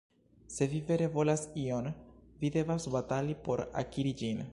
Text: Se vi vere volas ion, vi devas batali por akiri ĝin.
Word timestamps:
Se 0.53 0.65
vi 0.69 0.79
vere 0.85 1.09
volas 1.17 1.43
ion, 1.65 1.89
vi 2.39 2.51
devas 2.57 2.87
batali 2.97 3.37
por 3.49 3.63
akiri 3.83 4.15
ĝin. 4.23 4.43